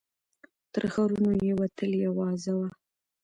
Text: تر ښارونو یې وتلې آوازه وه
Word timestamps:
تر 0.73 0.83
ښارونو 0.93 1.31
یې 1.45 1.53
وتلې 1.61 1.99
آوازه 2.11 2.51
وه 2.57 2.69